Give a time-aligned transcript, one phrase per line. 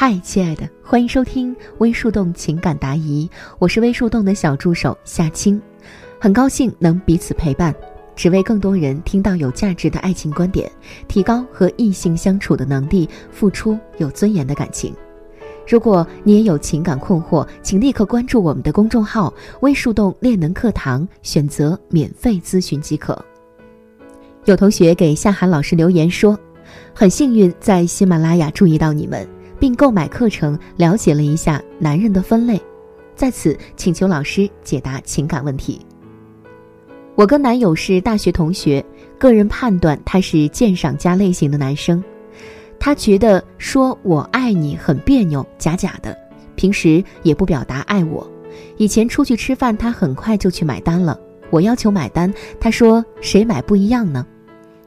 [0.00, 5.60] 嗨，亲爱的，欢迎收听微树洞情感答疑，我是微树洞的小助手夏青，
[6.20, 7.74] 很高兴能彼此陪伴。
[8.14, 10.70] 只为更多人听到有价值的爱情观点，
[11.08, 14.94] 提高和异性相处的能力，付出有尊严的感情。
[15.66, 23.20] 如果你也有情感困惑，请立刻关注我们的公众号“微树洞恋能课堂”，选择免费咨询即可。
[24.44, 26.38] 有同学给夏涵老师留言说，
[26.94, 29.28] 很幸运在喜马拉雅注意到你们，
[29.58, 32.60] 并购买课程了解了一下男人的分类，
[33.14, 35.80] 在此请求老师解答情感问题。
[37.14, 38.84] 我跟男友是大学同学，
[39.18, 42.02] 个人判断他是鉴赏家类型的男生。
[42.78, 46.16] 他觉得说我爱你很别扭，假假的，
[46.54, 48.24] 平时也不表达爱我。
[48.76, 51.18] 以前出去吃饭，他很快就去买单了。
[51.50, 54.24] 我要求买单，他说谁买不一样呢？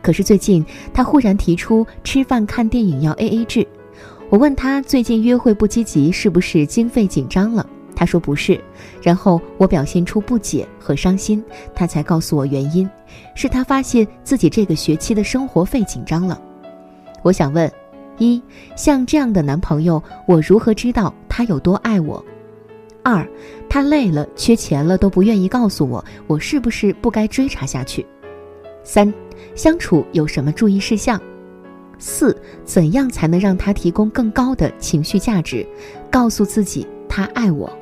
[0.00, 3.66] 可是最近他忽然提出吃饭看电影要 A A 制。
[4.30, 7.64] 我问他最近约会不积极，是不是经费紧张了？
[7.96, 8.60] 他说不是，
[9.00, 11.42] 然后我表现出不解和伤心，
[11.74, 12.88] 他才告诉我原因，
[13.36, 16.40] 是他发现自己这个学期的生活费紧张了。
[17.22, 17.70] 我想问：
[18.18, 18.42] 一，
[18.74, 22.24] 像这样的男朋友，我如何知道他有多爱我？
[23.04, 23.24] 二，
[23.68, 28.04] 他累了、缺钱了都不愿意告诉我，我是不是不该追查下去？
[28.82, 29.12] 三，
[29.54, 31.20] 相处有什么注意事项？
[32.06, 35.66] 四，怎样才能让他提供更高的情绪价值？
[36.10, 37.72] 告诉自己他爱我。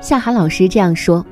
[0.00, 1.26] 夏涵老师这样说：“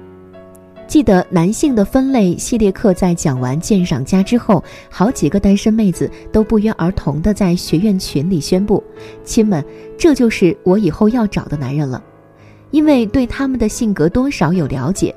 [0.88, 8.82] 记得男性的分类系列课，在讲完鉴赏家之后，好几个单身妹子都不约而同的在学院群里宣布
[9.22, 9.64] ：‘亲们，
[9.96, 12.02] 这就是我以后要找的男人了。’
[12.72, 15.14] 因为对他们的性格多少有了解。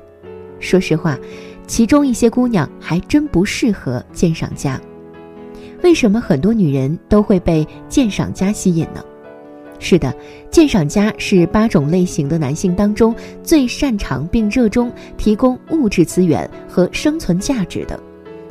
[0.60, 1.18] 说实话，
[1.66, 4.80] 其中一些姑娘还真不适合鉴赏家。
[5.84, 9.04] 为什么很多女人都会被鉴赏家吸引呢？”
[9.78, 10.16] 是的，
[10.50, 18.00] 鉴赏家是八种类型的男性当中最擅长并热衷提供物质资源和生存价值的，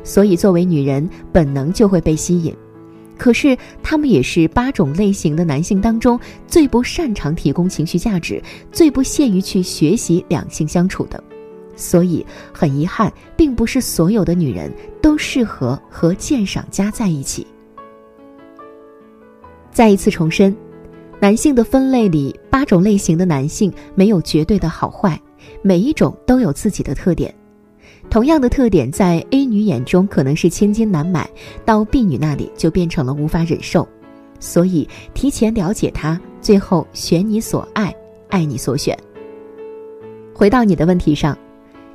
[0.04, 2.54] 所以作为女人本能就会被吸引。
[3.18, 8.40] 可是他们也是八种类型的男性当中最不擅长提供情绪价值、
[8.70, 11.22] 最不屑于去学习两性相处的，
[11.76, 17.46] 所以很遗憾，并不是所有的女人都适合和鉴赏家在一起。
[19.70, 20.54] 再一次重申。
[21.20, 25.18] 男性的分类里，八种类型的男性没有绝对的好坏，
[25.62, 27.34] 每一种都有自己的特点。
[28.10, 31.26] 同样的特点，在 A 女眼中可能是千金难买，
[31.64, 33.88] 到 B 女那里就变成了无法忍受。
[34.38, 37.94] 所以，提前了解他，最后选你所爱，
[38.28, 38.98] 爱你所选。
[40.34, 41.38] 回到你的问题上，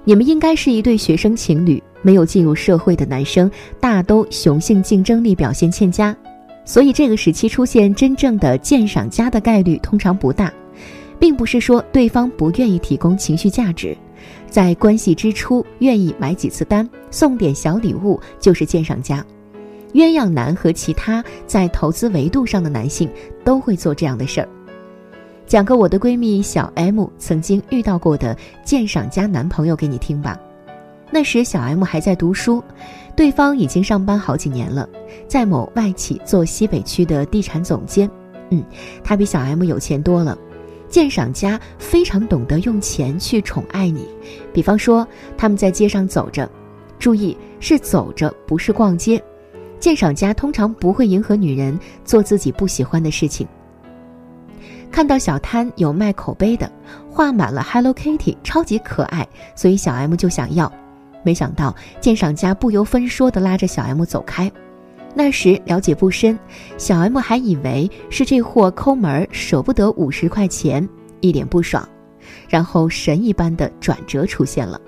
[0.09, 3.47] 你们应该是一对学生情侣，没有进入社会的男生
[3.79, 6.17] 大都雄性竞争力表现欠佳。
[6.65, 10.51] 所以这个时期出现真正的鉴赏家的概率通常不大，
[11.19, 13.95] 并不是说对方不愿意提供情绪价值，
[14.49, 19.23] 在关系之初愿意买几次单、送点小礼物就是鉴赏家。
[19.93, 23.07] 鸳鸯男和其他在投资维度上的男性
[23.43, 24.49] 都会做这样的事儿。
[25.49, 30.39] 讲个我的闺蜜小 M 曾经遇到过的鉴赏家男朋友给你听吧。
[31.09, 32.63] 那时小 M 还在读书，
[33.15, 34.87] 对方已经上班好几年了，
[35.27, 38.07] 在某外企做西北区的地产总监。
[38.51, 38.63] 嗯，
[39.03, 40.37] 他比小 M 有钱多了。
[40.87, 44.07] 鉴赏家非常懂得用钱去宠爱你，
[44.53, 46.47] 比方说他们在街上走着，
[46.99, 49.19] 注意是走着，不是逛街。
[49.79, 51.75] 鉴赏家通常不会迎合女人
[52.05, 53.47] 做自己不喜欢的事情。
[54.91, 56.69] 看到小摊有卖口碑的，
[57.09, 60.71] 画满了 Hello Kitty，超级可爱，所以小 M 就想要。
[61.23, 64.51] 没想到鉴赏家不由分说地拉着小 M 走开。
[65.15, 66.37] 那时了解不深，
[66.77, 70.87] 小 M 还以为是这货抠门，舍不得五十块钱，
[71.19, 71.87] 一脸不爽。
[72.47, 74.79] 然后神一般的转折出现了。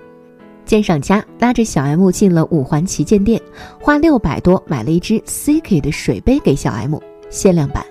[0.64, 3.42] 鉴赏家拉着小 M 进了五环旗舰店，
[3.80, 6.98] 花六百多买了一只 CK 的水杯给小 M，
[7.30, 7.84] 限量版，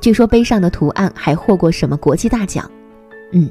[0.00, 2.70] 据说杯上的图案还获过什么国际大奖。
[3.32, 3.48] 嗯，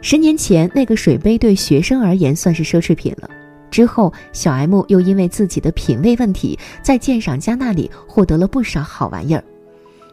[0.00, 3.28] 十年前那个水杯对学生而言算是奢侈品了。
[3.70, 9.44] 之后，小 M 又因为自己的品味问题，在鉴赏家那里获得了不少好玩意儿，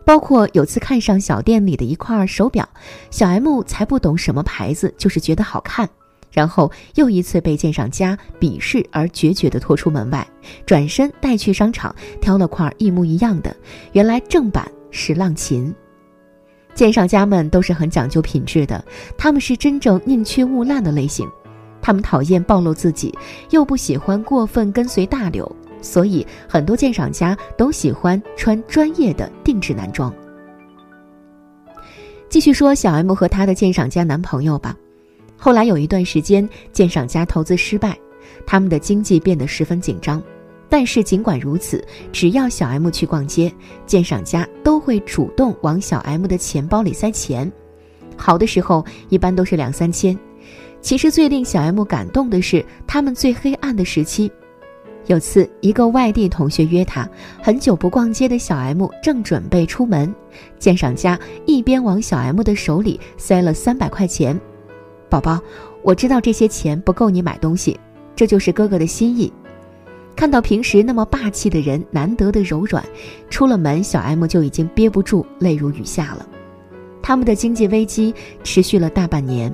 [0.04, 2.68] 包括有次看上小店里的一块手表，
[3.12, 5.90] 小 M 才不懂什么牌子，就是觉得好看。
[6.34, 10.28] 然后又一次被鉴赏家鄙视而决绝地拖出门外，
[10.66, 13.56] 转身带去商场挑了块一模一样的，
[13.94, 15.74] 原来正版是浪琴。
[16.74, 18.84] 鉴赏家们都是很讲究品质的，
[19.18, 21.26] 他们是真正宁缺毋滥的类型，
[21.82, 23.18] 他们讨厌暴露自己，
[23.52, 25.50] 又不喜欢过分跟随大流，
[25.82, 30.14] 所以很多鉴赏家都喜欢穿专业的定制男装。
[32.28, 34.76] 继续说小 M 和她的鉴赏家男朋友吧。
[35.38, 37.98] 后来有一段时间，鉴赏家投资失败，
[38.46, 40.22] 他们的经济变得十分紧张。
[40.78, 41.82] 但是尽管如此，
[42.12, 43.50] 只要小 M 去逛街，
[43.86, 47.50] 鉴赏家都会主动往小 M 的钱包里塞钱。
[48.18, 50.20] 好的时候一般都是两三千。
[50.82, 54.30] 其实最令小 M 感动的是他们最黑暗的时期。
[55.06, 57.10] 有次一个外地同学约他，
[57.42, 60.14] 很久不逛街的小 M 正准备出门，
[60.60, 64.38] 鉴赏家一边往小 M 的手里塞了三百块钱。
[65.10, 65.40] 宝宝，
[65.84, 67.80] 我知道这些钱不够你买东西，
[68.14, 69.32] 这就是哥哥的心意。
[70.16, 72.84] 看到平时那么霸气的人难得的柔软，
[73.30, 76.26] 出了门，小 M 就已经憋不住，泪如雨下了。
[77.02, 78.14] 他们的经济危机
[78.44, 79.54] 持续了大半年，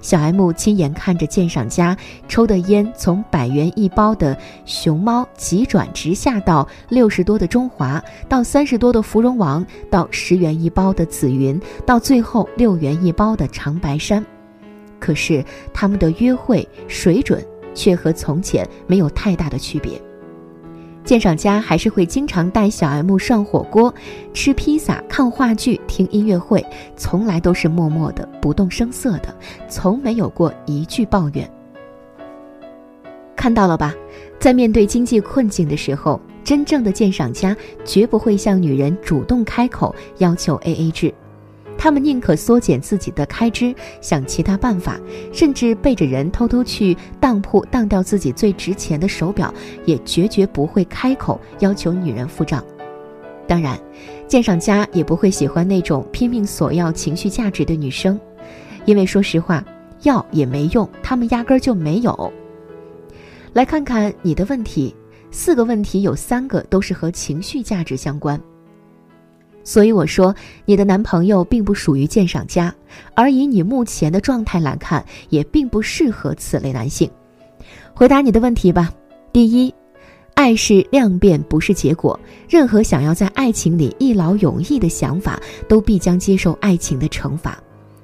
[0.00, 1.96] 小 M 亲眼看着鉴赏家
[2.28, 14.24] 抽的烟从百元一包的熊猫急转直下到六十多的中华，到三十多的芙蓉王，到十元一包的紫云，到最后六元一包的长白山。
[14.98, 15.44] 可是
[15.74, 17.44] 他们的约会水准
[17.76, 19.92] 却和从前没有太大的区别。
[21.04, 23.94] 鉴赏家还是会经常带小 M 涮火锅、
[24.34, 29.32] 吃披萨、看话剧、听音乐会，从来都是默默的、不动声色的，
[29.68, 31.48] 从没有过一句抱怨。
[33.36, 33.94] 看到了吧，
[34.40, 41.14] 在面对经济困境的时候，真正的鉴赏家绝不会向女人主动开口要求 AA 制。
[41.78, 44.98] 他们宁可缩减自己的开支，想其他办法，
[45.32, 49.52] 甚至背着人偷偷去当铺当掉自己最值钱的手表，
[49.84, 52.64] 也绝绝不会开口要求女人付账。
[53.46, 53.78] 当然，
[54.26, 58.18] 鉴赏家也不会喜欢那种拼命索要情绪价值的女生，
[58.84, 59.64] 因为说实话，
[60.02, 62.32] 要也没用，他们压根儿就没有。
[63.52, 64.94] 来看看你的问题，
[65.30, 68.40] 四个问题有三个都是和情绪价值相关。
[69.66, 70.32] 所以我说，
[70.64, 72.72] 你的男朋友并不属于鉴赏家，
[73.14, 77.10] 而以你目前的状态来看，也并不适合此类男性。
[77.92, 78.92] 回答你的问题吧。
[79.32, 79.74] 第一，
[80.34, 82.18] 爱是量变，不是结果。
[82.48, 87.58] 任何想要在爱情里一劳永逸的想法，都必将接受爱情的惩罚。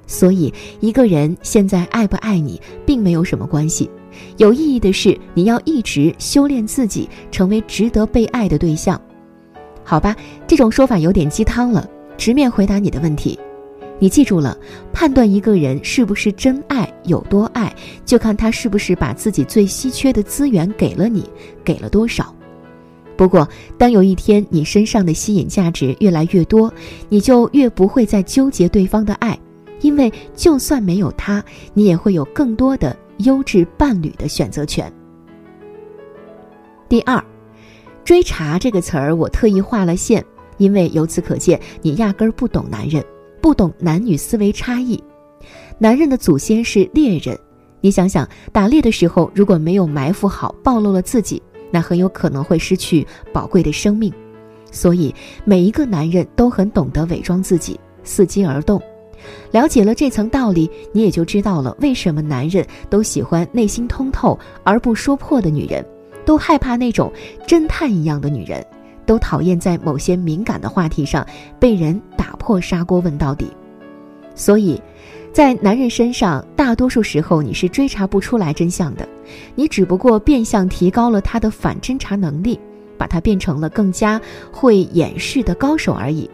[0.05, 3.89] 所以，一个人现在爱不爱你，并没有什么关系。
[4.35, 9.01] 有意义的是，你要一直修炼自己，成为值得被爱的对象。
[9.83, 10.15] 好吧，
[10.47, 11.87] 这种说法有点鸡汤了。
[12.15, 13.37] 直面回答你的问题，
[13.97, 14.55] 你记住了，
[14.93, 17.73] 判断一个人是不是真爱、有多爱，
[18.05, 21.27] 就看他是不是把自己最稀缺的资源给了你，
[21.65, 22.33] 给了多少。
[23.17, 26.71] 不过，当有一天你身上的吸引价值越来越多，
[27.09, 29.37] 你就越不会再纠结对方的爱，
[29.81, 31.43] 因为就算没有他，
[31.73, 34.91] 你也会有更多的优质伴侣的选择权。
[36.87, 37.21] 第二。
[38.03, 40.23] 追查这个词儿，我特意画了线，
[40.57, 43.03] 因为由此可见，你压根儿不懂男人，
[43.41, 45.01] 不懂男女思维差异。
[45.79, 47.37] 男人的祖先是猎人，
[47.81, 51.41] 你想想，打猎的时候如果没有埋伏好，暴露了自己，
[51.71, 54.11] 那很有可能会失去宝贵的生命。
[54.71, 55.13] 所以，
[55.45, 58.81] 每一个男人都很懂得伪装自己，伺机而动。
[59.51, 65.85] 了解了这层道理，你也就知道了为什么男人都喜欢内心通透而不说破的女人。
[66.25, 67.11] 都害怕那种
[67.47, 68.65] 侦探一样的女人，
[69.05, 71.25] 都讨厌在某些敏感的话题上
[71.59, 73.51] 被人打破砂锅问到底。
[74.35, 74.81] 所以，
[75.31, 79.07] 在男人身上，大多数时候你是追查不出来真相的，
[79.55, 82.59] 你只不过变相提高了他的反侦查能力，
[82.97, 84.19] 把他变成了更加
[84.51, 86.29] 会掩饰的高手而已，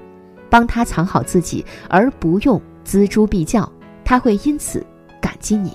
[0.50, 3.70] 帮他藏好自己，而不用锱铢必较，
[4.06, 4.86] 他会因此
[5.20, 5.72] 感激你。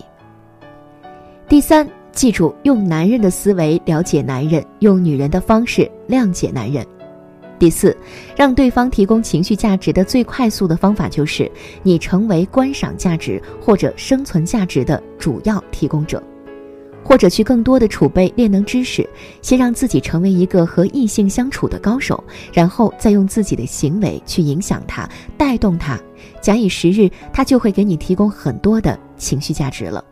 [1.49, 1.87] 第三。
[2.15, 6.87] 记住，用男人的思维了解男人，用女人的方式谅解男人。
[7.59, 7.97] 第四，
[8.37, 11.51] 让对方提供情绪价值的最快速的方法就是
[11.83, 16.23] 你成为观赏价值或者生存价值的主要提供者，
[17.03, 19.09] 或者去更多的储备练能知识，
[19.43, 25.99] 先让自己成为一个和异性相处的高手，然后再用自己的行为去影响他，带动他，
[26.41, 30.05] 假以时日，他就会给你提供很多的情绪价值了。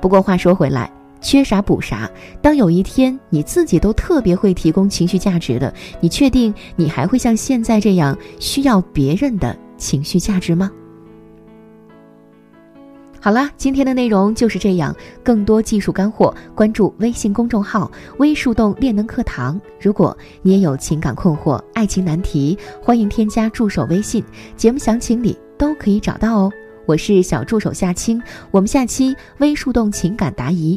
[0.00, 0.88] 不过话说回来。
[1.22, 2.10] 缺啥补啥。
[2.42, 10.70] 当有一天你自己都特别会提供情绪价值的，你确定你还会像现在这样需要别人的情绪价值吗？
[13.24, 14.92] 好啦，今天的内容就是这样。
[15.22, 17.88] 更多技术干货，关注微信公众号
[18.18, 19.60] “微树洞练能课堂”。
[19.80, 24.24] 如果你也有情感困惑、爱情难题，欢迎添加助手微信，
[24.56, 26.52] 节目详情里都可以找到哦。
[26.84, 30.76] 我是小助手夏青，我们下期微树洞情感答疑。